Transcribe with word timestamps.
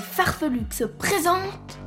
Farfelux 0.00 0.66
se 0.70 0.84
présentent. 0.84 1.78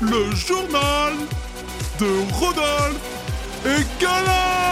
Le 0.00 0.30
journal 0.34 1.14
de 1.98 2.32
Rodolphe 2.34 3.00
et 3.66 3.84
Gala. 4.00 4.68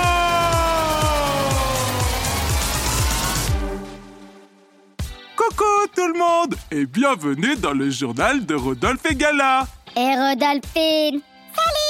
Coucou 5.37 5.65
tout 5.95 6.07
le 6.07 6.19
monde 6.19 6.55
et 6.71 6.87
bienvenue 6.87 7.57
dans 7.57 7.73
le 7.73 7.91
journal 7.91 8.47
de 8.47 8.55
Rodolphe 8.55 9.05
et 9.11 9.15
Gala. 9.15 9.67
Et 9.97 10.15
Rodolphine. 10.15 11.21
Salut 11.55 11.86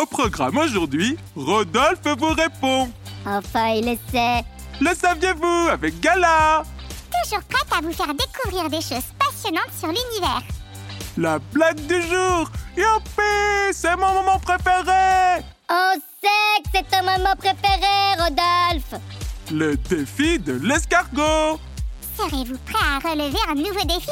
Au 0.00 0.06
programme 0.06 0.56
aujourd'hui, 0.56 1.18
Rodolphe 1.36 2.06
vous 2.18 2.32
répond. 2.32 2.88
Enfin, 3.26 3.68
il 3.74 3.84
le 3.84 3.98
sait. 4.10 4.42
Le 4.80 4.94
saviez-vous 4.94 5.68
avec 5.70 6.00
Gala. 6.00 6.62
Toujours 7.22 7.42
prête 7.44 7.66
à 7.76 7.82
vous 7.82 7.92
faire 7.92 8.14
découvrir 8.14 8.70
des 8.70 8.80
choses 8.80 9.04
passionnantes 9.18 9.74
sur 9.78 9.88
l'univers. 9.88 10.42
La 11.18 11.38
blague 11.52 11.84
du 11.86 12.00
jour. 12.00 12.50
Youpi 12.78 13.72
C'est 13.72 13.94
mon 13.96 14.14
moment 14.14 14.38
préféré. 14.38 15.42
On 15.68 15.92
sait 16.22 16.62
que 16.62 16.70
c'est 16.72 16.90
ton 16.90 17.04
moment 17.04 17.36
préféré, 17.36 18.14
Rodolphe. 18.18 18.94
Le 19.52 19.76
défi 19.76 20.38
de 20.38 20.54
l'escargot. 20.66 21.60
Serez-vous 22.16 22.58
prêt 22.64 22.86
à 22.88 23.06
relever 23.06 23.38
un 23.50 23.54
nouveau 23.54 23.84
défi? 23.84 24.10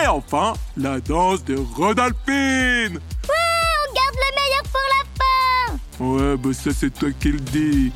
Et 0.00 0.06
enfin, 0.06 0.52
la 0.76 1.00
danse 1.00 1.42
de 1.44 1.56
Rodolphine 1.74 3.00
Ouais, 6.00 6.36
bah 6.36 6.52
ça 6.52 6.70
c'est 6.72 6.90
toi 6.90 7.10
qui 7.10 7.32
le 7.32 7.40
dis. 7.40 7.92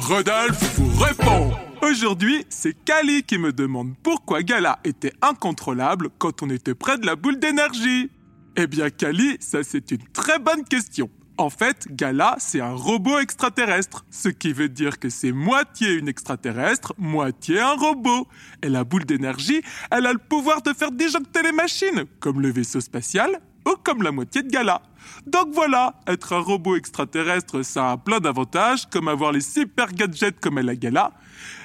Rodolphe 0.00 0.78
vous 0.78 1.02
répond 1.02 1.52
Aujourd'hui, 1.82 2.44
c'est 2.48 2.74
Kali 2.84 3.22
qui 3.22 3.38
me 3.38 3.52
demande 3.52 3.94
pourquoi 4.02 4.42
Gala 4.42 4.78
était 4.84 5.12
incontrôlable 5.22 6.10
quand 6.18 6.42
on 6.42 6.50
était 6.50 6.74
près 6.74 6.98
de 6.98 7.06
la 7.06 7.16
boule 7.16 7.38
d'énergie. 7.38 8.10
Eh 8.56 8.66
bien, 8.66 8.90
Kali, 8.90 9.36
ça 9.40 9.62
c'est 9.62 9.90
une 9.90 10.02
très 10.12 10.38
bonne 10.38 10.64
question. 10.64 11.10
En 11.38 11.50
fait, 11.50 11.86
Gala, 11.90 12.36
c'est 12.38 12.60
un 12.60 12.72
robot 12.72 13.18
extraterrestre, 13.18 14.06
ce 14.10 14.30
qui 14.30 14.54
veut 14.54 14.70
dire 14.70 14.98
que 14.98 15.10
c'est 15.10 15.32
moitié 15.32 15.92
une 15.92 16.08
extraterrestre, 16.08 16.94
moitié 16.96 17.60
un 17.60 17.74
robot. 17.74 18.26
Et 18.62 18.70
la 18.70 18.84
boule 18.84 19.04
d'énergie, 19.04 19.60
elle 19.90 20.06
a 20.06 20.14
le 20.14 20.18
pouvoir 20.18 20.62
de 20.62 20.72
faire 20.72 20.90
disjoncter 20.90 21.42
les 21.42 21.52
machines, 21.52 22.04
comme 22.20 22.40
le 22.40 22.50
vaisseau 22.50 22.80
spatial 22.80 23.38
ou 23.66 23.74
comme 23.82 24.02
la 24.02 24.12
moitié 24.12 24.42
de 24.42 24.48
Gala. 24.48 24.80
Donc 25.26 25.48
voilà, 25.52 26.00
être 26.06 26.32
un 26.32 26.38
robot 26.38 26.76
extraterrestre, 26.76 27.62
ça 27.62 27.92
a 27.92 27.96
plein 27.98 28.20
d'avantages, 28.20 28.86
comme 28.86 29.08
avoir 29.08 29.32
les 29.32 29.40
super 29.42 29.92
gadgets 29.92 30.40
comme 30.40 30.56
elle 30.56 30.70
a 30.70 30.76
Gala. 30.76 31.12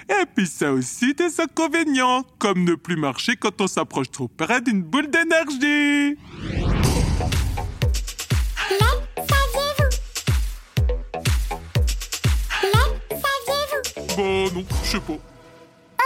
Et 0.09 0.25
puis 0.35 0.47
ça 0.47 0.69
a 0.69 0.71
aussi 0.71 1.13
des 1.13 1.39
inconvénients, 1.39 2.23
comme 2.39 2.65
ne 2.65 2.75
plus 2.75 2.97
marcher 2.97 3.37
quand 3.37 3.61
on 3.61 3.67
s'approche 3.67 4.11
trop 4.11 4.27
près 4.27 4.59
d'une 4.59 4.83
boule 4.83 5.09
d'énergie. 5.09 6.17
Non, 14.53 14.65
je 14.83 14.89
sais 14.89 14.99
pas. 14.99 15.17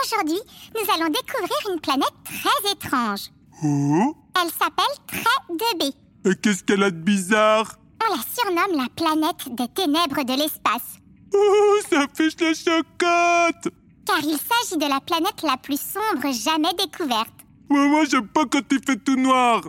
Aujourd'hui, 0.03 0.39
nous 0.75 0.93
allons 0.93 1.11
découvrir 1.11 1.73
une 1.73 1.79
planète 1.79 2.13
très 2.23 2.71
étrange. 2.71 3.31
Oh 3.63 4.15
Elle 4.41 4.49
s'appelle 4.51 4.95
Trait 5.07 5.21
2B. 5.49 5.93
Et 6.29 6.35
qu'est-ce 6.35 6.63
qu'elle 6.63 6.83
a 6.83 6.91
de 6.91 6.97
bizarre? 6.97 7.75
On 8.07 8.15
la 8.15 8.21
surnomme 8.21 8.81
la 8.81 8.89
planète 8.95 9.55
des 9.55 9.67
ténèbres 9.69 10.23
de 10.23 10.37
l'espace, 10.41 10.99
Oh, 11.33 11.79
ça 11.89 12.05
fiche 12.15 12.35
la 12.39 12.53
chocotte 12.53 13.73
car 14.05 14.19
il 14.19 14.37
s'agit 14.37 14.77
de 14.77 14.87
la 14.87 15.01
planète 15.01 15.41
la 15.43 15.57
plus 15.57 15.79
sombre 15.81 16.31
jamais 16.31 16.73
découverte. 16.77 17.33
Ouais, 17.69 17.87
Moi, 17.87 18.05
j'aime 18.05 18.27
pas 18.27 18.45
quand 18.45 18.61
il 18.71 18.79
fait 18.85 18.97
tout 19.03 19.15
noir. 19.15 19.61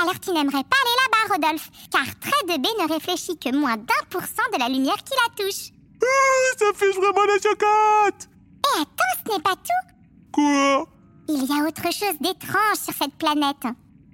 Alors 0.00 0.18
tu 0.18 0.30
n'aimerais 0.30 0.64
pas 0.64 0.76
aller 0.80 0.96
là-bas, 1.04 1.34
Rodolphe, 1.34 1.70
car 1.90 2.04
Trait 2.18 2.56
2B 2.56 2.66
ne 2.82 2.92
réfléchit 2.94 3.38
que 3.38 3.54
moins 3.54 3.76
d'un 3.76 4.04
pour 4.10 4.22
cent 4.22 4.48
de 4.52 4.58
la 4.58 4.68
lumière 4.68 4.96
qui 4.96 5.12
la 5.12 5.44
touche. 5.44 5.70
Oh, 6.02 6.56
ça 6.58 6.66
fiche 6.74 6.96
vraiment 6.96 7.24
la 7.26 7.34
chocotte. 7.34 8.28
Et 8.64 8.80
attends, 8.80 9.14
ce 9.26 9.32
n'est 9.32 9.42
pas 9.42 9.56
tout. 9.56 9.86
Quoi? 10.32 10.86
Il 11.28 11.44
y 11.44 11.52
a 11.52 11.64
autre 11.66 11.92
chose 11.92 12.18
d'étrange 12.20 12.78
sur 12.82 12.94
cette 12.94 13.14
planète. 13.16 13.66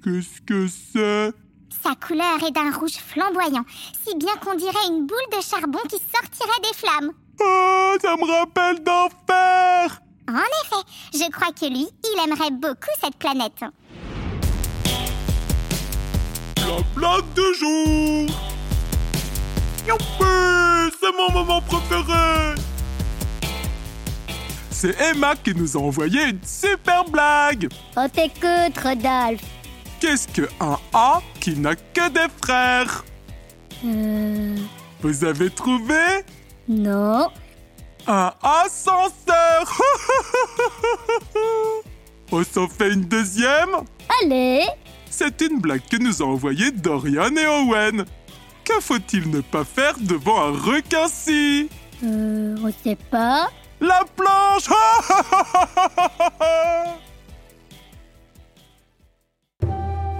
Qu'est-ce 0.04 0.40
que 0.42 0.66
c'est? 0.68 1.32
Sa 1.82 1.94
couleur 1.94 2.42
est 2.46 2.50
d'un 2.50 2.70
rouge 2.70 2.96
flamboyant, 2.96 3.64
si 4.06 4.14
bien 4.16 4.34
qu'on 4.36 4.54
dirait 4.54 4.88
une 4.88 5.06
boule 5.06 5.18
de 5.32 5.40
charbon 5.42 5.78
qui 5.88 5.96
sortirait 5.96 6.62
des 6.62 6.76
flammes. 6.76 7.12
Oh, 7.40 7.96
ça 8.00 8.16
me 8.16 8.30
rappelle 8.30 8.82
d'enfer. 8.82 10.00
En 10.28 10.34
effet, 10.34 10.84
je 11.14 11.30
crois 11.30 11.52
que 11.52 11.66
lui, 11.66 11.88
il 12.04 12.24
aimerait 12.24 12.50
beaucoup 12.50 12.90
cette 13.02 13.16
planète. 13.16 13.64
La 16.56 16.82
blague 16.94 17.32
du 17.34 17.54
jour. 17.58 18.26
Youpi 19.88 20.89
C'est 21.10 21.16
mon 21.16 21.44
moment 21.44 21.60
préféré. 21.62 22.54
C'est 24.70 25.00
Emma 25.00 25.34
qui 25.34 25.54
nous 25.54 25.76
a 25.76 25.80
envoyé 25.80 26.22
une 26.28 26.38
super 26.44 27.04
blague. 27.04 27.68
On 27.96 28.08
t'écoute, 28.08 28.78
Rodolphe. 28.80 29.42
Qu'est-ce 29.98 30.28
que 30.28 30.48
un 30.60 30.78
A 30.92 31.20
qui 31.40 31.56
n'a 31.58 31.74
que 31.74 32.08
des 32.10 32.32
frères? 32.42 33.04
Euh... 33.84 34.56
Vous 35.00 35.24
avez 35.24 35.50
trouvé? 35.50 36.22
Non. 36.68 37.28
Un 38.06 38.32
ascenseur. 38.42 39.64
On 42.32 42.44
s'en 42.44 42.68
fait 42.68 42.92
une 42.92 43.04
deuxième? 43.04 43.70
Allez. 44.22 44.62
C'est 45.10 45.40
une 45.40 45.60
blague 45.60 45.82
que 45.90 45.96
nous 45.96 46.22
a 46.22 46.26
envoyée 46.26 46.70
Dorian 46.70 47.34
et 47.34 47.46
Owen. 47.46 48.04
Que 48.70 48.80
faut-il 48.80 49.28
ne 49.30 49.40
pas 49.40 49.64
faire 49.64 49.94
devant 49.98 50.40
un 50.42 50.52
requin-ci 50.52 51.68
Euh... 52.04 52.56
On 52.62 52.72
sait 52.84 52.96
pas 53.10 53.48
La 53.80 54.04
planche 54.16 54.68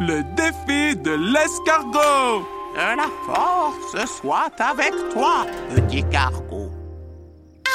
Le 0.00 0.22
défi 0.34 0.96
de 0.96 1.12
l'escargot 1.12 2.44
Que 2.74 2.96
la 2.96 3.08
force 3.24 4.12
soit 4.20 4.50
avec 4.58 4.94
toi, 5.12 5.46
petit 5.76 6.02
cargo. 6.10 6.72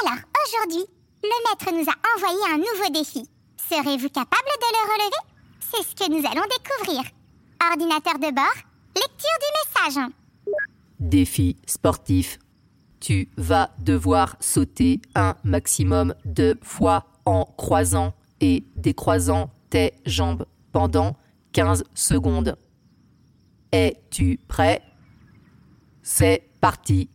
Alors, 0.02 0.20
aujourd'hui, 0.46 0.86
le 1.24 1.38
maître 1.48 1.72
nous 1.72 1.90
a 1.90 1.96
envoyé 2.18 2.54
un 2.54 2.58
nouveau 2.58 2.90
défi. 2.92 3.26
Serez-vous 3.70 4.10
capable 4.10 4.52
de 4.60 4.70
le 4.74 4.84
relever? 4.92 5.24
C'est 5.72 5.84
ce 5.84 5.96
que 5.96 6.12
nous 6.12 6.26
allons 6.30 6.46
découvrir. 6.58 7.04
Ordinateur 7.72 8.16
de 8.16 8.36
bord, 8.36 8.58
lecture 8.94 9.40
du 9.40 9.94
message. 9.94 10.12
Défi 11.00 11.58
sportif. 11.66 12.40
Tu 13.00 13.30
vas 13.38 13.72
devoir 13.80 14.38
sauter 14.40 15.02
un 15.16 15.36
maximum 15.44 16.16
de 16.26 16.58
fois 16.62 17.06
en 17.26 17.46
croisant 17.46 18.14
et 18.42 18.66
décroisant 18.76 19.52
tes 19.70 19.94
jambes 20.06 20.46
pendant 20.72 21.16
15 21.52 21.84
secondes. 21.94 22.58
Es-tu 23.72 24.40
prêt? 24.48 24.82
C'est 26.02 26.50
parti. 26.62 27.10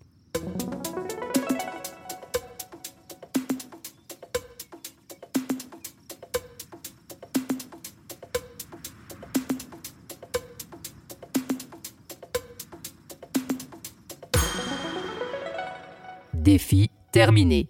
défi 16.51 16.91
terminé. 17.13 17.69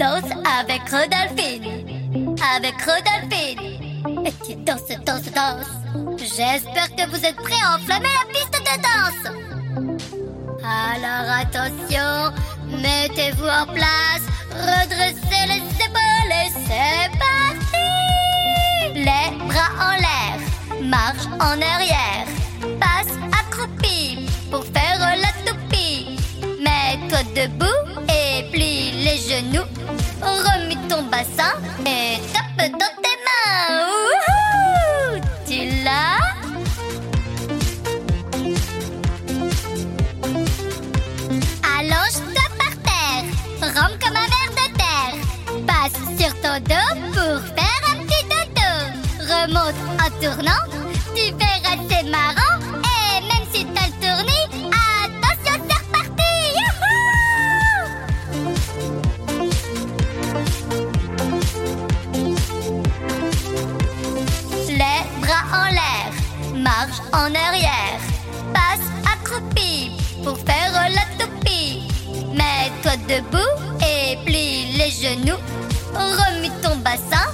Danse 0.00 0.32
avec 0.58 0.82
Rodolphine. 0.90 1.64
Avec 2.56 2.74
Rodolphine. 2.88 3.60
Tu 4.44 4.56
danses, 4.56 4.88
danses, 5.06 5.30
danses. 5.30 5.74
J'espère 6.18 6.90
que 6.96 7.08
vous 7.08 7.24
êtes 7.24 7.36
prêts 7.36 7.62
à 7.64 7.76
enflammer 7.76 8.12
la 8.18 8.26
piste 8.32 8.58
de 8.68 8.74
danse. 8.88 9.24
Alors 10.64 11.28
attention, 11.42 12.10
mettez-vous 12.82 13.46
en 13.46 13.66
place, 13.72 14.24
redressez 14.50 15.46
les 15.46 15.71
c'est 16.50 17.10
parti. 17.18 17.84
Les 18.94 19.30
bras 19.46 19.72
en 19.88 19.94
l'air, 20.04 20.38
marche 20.82 21.26
en 21.40 21.60
arrière, 21.60 22.26
passe 22.80 23.14
accroupi 23.40 24.26
pour 24.50 24.64
faire 24.64 24.98
la 24.98 25.32
toupie. 25.46 26.18
Mets-toi 26.60 27.22
debout 27.34 27.82
et 28.08 28.50
plie 28.50 28.92
les 29.04 29.18
genoux, 29.18 29.68
remue 30.20 30.76
ton 30.88 31.02
bassin 31.04 31.54
dodo. 49.46 49.52
Remonte 49.52 49.74
en 49.98 50.10
tournant, 50.20 50.64
tu 51.14 51.24
verras 51.34 51.78
c'est 51.88 52.06
marrant. 52.08 52.56
Et 52.84 53.20
même 53.22 53.46
si 53.52 53.60
t'as 53.66 53.86
le 53.86 53.92
tournis, 54.00 54.46
attention 54.70 55.56
c'est 55.68 55.80
reparti. 55.82 56.32
Les 64.68 65.02
bras 65.20 65.46
en 65.52 65.68
l'air, 65.72 66.12
marche 66.54 67.00
en 67.12 67.34
arrière, 67.34 68.00
passe 68.54 68.88
accroupi 69.12 69.90
pour 70.22 70.36
faire 70.38 70.72
la 70.72 71.04
toupie. 71.18 71.88
Mets-toi 72.32 72.96
debout 73.08 73.54
et 73.80 74.16
plie 74.24 74.72
les 74.76 74.90
genoux, 74.90 75.40
remue 75.94 76.52
ton 76.62 76.76
bassin 76.76 77.26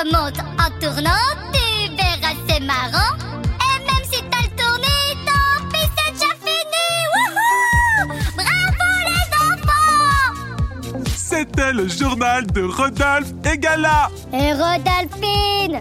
Remonte 0.00 0.38
en 0.38 0.70
tournant, 0.80 1.10
tu 1.52 1.94
verras 1.94 2.34
c'est 2.48 2.60
marrant. 2.60 3.16
Et 3.60 3.84
même 3.84 4.04
si 4.10 4.22
t'as 4.30 4.44
le 4.44 4.48
tourné, 4.56 4.86
tant 5.26 5.68
pis 5.68 5.90
c'est 5.94 6.12
déjà 6.12 6.32
fini. 6.40 6.86
Wouhou 7.12 8.14
Bravo 8.34 8.88
les 9.04 9.28
enfants 9.44 11.04
C'était 11.14 11.74
le 11.74 11.86
journal 11.88 12.46
de 12.46 12.62
Rodolphe 12.62 13.32
et 13.52 13.58
Gala. 13.58 14.08
Et 14.32 14.54
Rodolphine 14.54 15.80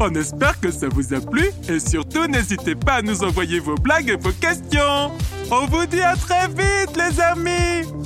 On 0.00 0.14
espère 0.14 0.60
que 0.60 0.70
ça 0.70 0.86
vous 0.88 1.12
a 1.12 1.20
plu 1.20 1.50
et 1.68 1.80
surtout 1.80 2.28
n'hésitez 2.28 2.76
pas 2.76 2.94
à 2.94 3.02
nous 3.02 3.24
envoyer 3.24 3.58
vos 3.58 3.74
blagues 3.74 4.10
et 4.10 4.16
vos 4.16 4.32
questions. 4.32 5.10
On 5.50 5.66
vous 5.66 5.86
dit 5.86 6.02
à 6.02 6.14
très 6.14 6.46
vite 6.46 6.96
les 6.96 7.20
amis 7.20 8.05